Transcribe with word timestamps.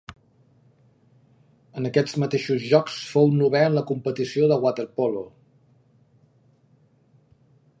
En 1.81 1.89
aquests 1.89 2.15
mateixos 2.23 2.65
Jocs 2.71 2.95
fou 3.11 3.29
novè 3.41 3.61
en 3.67 3.75
la 3.77 3.83
competició 3.91 4.49
de 4.53 4.59
waterpolo. 4.65 5.23